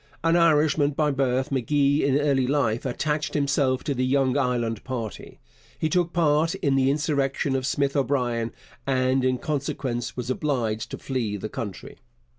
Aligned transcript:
An 0.23 0.35
Irishman 0.35 0.93
by 0.93 1.11
birth, 1.11 1.51
M'Gee 1.51 2.03
in 2.03 2.17
early 2.17 2.47
life 2.47 2.87
attached 2.87 3.35
himself 3.35 3.83
to 3.83 3.93
the 3.93 4.03
Young 4.03 4.35
Ireland 4.35 4.83
party. 4.83 5.39
He 5.77 5.89
took 5.89 6.11
part 6.11 6.55
in 6.55 6.75
the 6.75 6.89
insurrection 6.89 7.55
of 7.55 7.67
Smith 7.67 7.95
O'Brien, 7.95 8.51
and 8.87 9.23
in 9.23 9.37
consequence 9.37 10.17
was 10.17 10.31
obliged 10.31 10.89
to 10.89 10.97
flee 10.97 11.37
the 11.37 11.49
country. 11.49 11.99